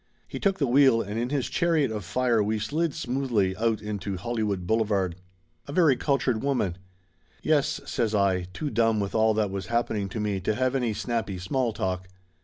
[0.27, 4.17] He took the wheel and in this chariot of fire we slid smoothly out into
[4.17, 5.15] Hollywood Boulevard.
[5.67, 6.79] "A very cultured woman."
[7.43, 10.95] "Yes," says I, too dumb with all that was happening to me to have any
[10.95, 12.07] snappy small talk.